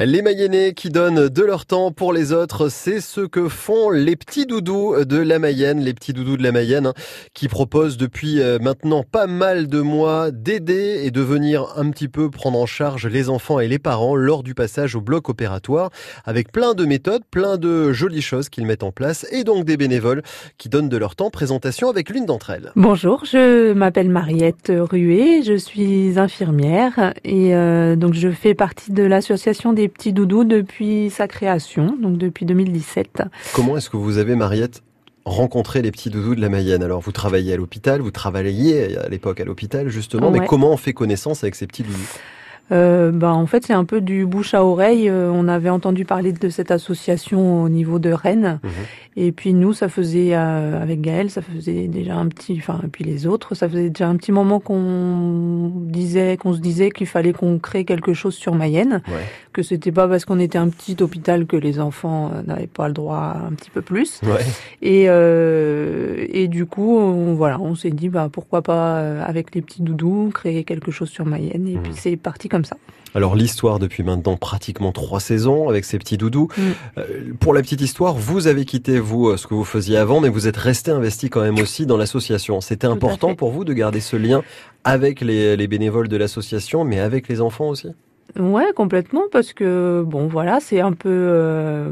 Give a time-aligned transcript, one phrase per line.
[0.00, 4.14] Les Mayennais qui donnent de leur temps pour les autres, c'est ce que font les
[4.14, 6.94] petits doudous de la Mayenne, les petits doudous de la Mayenne, hein,
[7.34, 12.06] qui proposent depuis euh, maintenant pas mal de mois d'aider et de venir un petit
[12.06, 15.90] peu prendre en charge les enfants et les parents lors du passage au bloc opératoire,
[16.24, 19.76] avec plein de méthodes, plein de jolies choses qu'ils mettent en place, et donc des
[19.76, 20.22] bénévoles
[20.58, 21.30] qui donnent de leur temps.
[21.30, 22.70] Présentation avec l'une d'entre elles.
[22.76, 29.02] Bonjour, je m'appelle Mariette Ruet, je suis infirmière et euh, donc je fais partie de
[29.02, 33.22] l'association des petits doudous depuis sa création, donc depuis 2017.
[33.54, 34.82] Comment est-ce que vous avez, Mariette,
[35.24, 36.82] rencontré les petits doudous de la Mayenne?
[36.82, 40.76] Alors, vous travaillez à l'hôpital, vous travailliez à l'époque à l'hôpital, justement, mais comment on
[40.76, 42.18] fait connaissance avec ces petits doudous?
[42.70, 45.08] Euh, bah, en fait, c'est un peu du bouche à oreille.
[45.08, 48.60] Euh, on avait entendu parler de cette association au niveau de Rennes.
[48.62, 48.70] Mhm.
[49.20, 52.86] Et puis nous, ça faisait, euh, avec Gaël, ça faisait déjà un petit, enfin, et
[52.86, 57.08] puis les autres, ça faisait déjà un petit moment qu'on disait, qu'on se disait qu'il
[57.08, 59.02] fallait qu'on crée quelque chose sur Mayenne.
[59.08, 59.24] Ouais.
[59.52, 62.86] Que c'était pas parce qu'on était un petit hôpital que les enfants euh, n'avaient pas
[62.86, 64.20] le droit à un petit peu plus.
[64.22, 64.44] Ouais.
[64.82, 69.62] Et, euh, et du coup, on, voilà, on s'est dit, bah, pourquoi pas, avec les
[69.62, 71.66] petits doudous, créer quelque chose sur Mayenne.
[71.66, 71.98] Et puis mhm.
[71.98, 72.76] c'est parti comme ça.
[73.14, 76.48] Alors l'histoire depuis maintenant pratiquement trois saisons avec ces petits doudous.
[76.56, 76.62] Mm.
[76.98, 77.02] Euh,
[77.40, 80.28] pour la petite histoire, vous avez quitté vous euh, ce que vous faisiez avant, mais
[80.28, 82.60] vous êtes resté investi quand même aussi dans l'association.
[82.60, 84.42] C'était important pour vous de garder ce lien
[84.84, 87.88] avec les, bénévoles de l'association, mais avec les enfants aussi?
[88.38, 91.90] Ouais, complètement, parce que bon, voilà, c'est un peu, euh,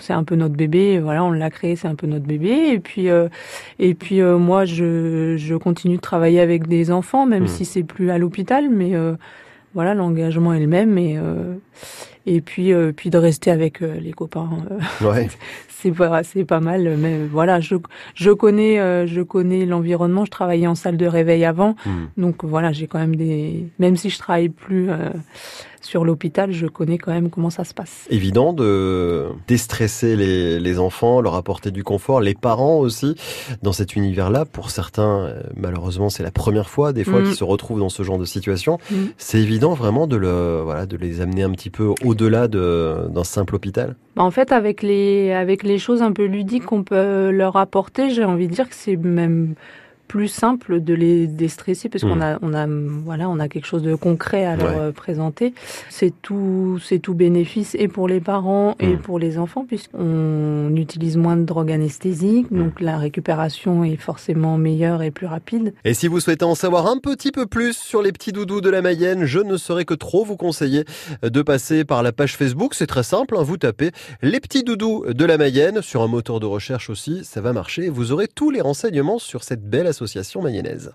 [0.00, 0.98] c'est un peu notre bébé.
[0.98, 2.70] Voilà, on l'a créé, c'est un peu notre bébé.
[2.72, 3.06] Et puis,
[3.78, 7.48] et puis moi, je, je continue de travailler avec des enfants, même mm.
[7.48, 8.92] si c'est plus à l'hôpital, mais
[9.76, 11.54] voilà, l'engagement est le même et euh,
[12.24, 14.48] et puis euh, puis de rester avec euh, les copains.
[15.02, 15.28] ouais.
[15.68, 17.76] c'est pas c'est pas mal mais voilà, je
[18.14, 21.76] je connais je connais l'environnement, je travaillais en salle de réveil avant.
[21.84, 22.06] Hmm.
[22.16, 24.88] Donc voilà, j'ai quand même des même si je travaille plus
[25.86, 28.06] sur l'hôpital, je connais quand même comment ça se passe.
[28.10, 33.14] Évident de déstresser les, les enfants, leur apporter du confort, les parents aussi,
[33.62, 34.44] dans cet univers-là.
[34.44, 37.24] Pour certains, euh, malheureusement, c'est la première fois, des fois, mm.
[37.24, 38.78] qu'ils se retrouvent dans ce genre de situation.
[38.90, 38.94] Mm.
[39.16, 43.54] C'est évident vraiment de, le, voilà, de les amener un petit peu au-delà d'un simple
[43.54, 43.96] hôpital.
[44.16, 48.10] Bah, en fait, avec les, avec les choses un peu ludiques qu'on peut leur apporter,
[48.10, 49.54] j'ai envie de dire que c'est même
[50.06, 52.22] plus simple de les déstresser parce qu'on hmm.
[52.22, 55.54] a on a voilà on a quelque chose de concret à leur euh, présenter
[55.90, 58.98] c'est tout c'est tout bénéfice et pour les parents et hmm.
[58.98, 62.58] pour les enfants puisqu'on utilise moins de drogue anesthésique hmm.
[62.58, 66.86] donc la récupération est forcément meilleure et plus rapide et si vous souhaitez en savoir
[66.86, 69.94] un petit peu plus sur les petits doudous de la Mayenne je ne saurais que
[69.94, 70.84] trop vous conseiller
[71.22, 73.42] de passer par la page Facebook c'est très simple hein.
[73.42, 73.90] vous tapez
[74.22, 77.88] les petits doudous de la Mayenne sur un moteur de recherche aussi ça va marcher
[77.88, 80.84] vous aurez tous les renseignements sur cette belle association mayonnaise.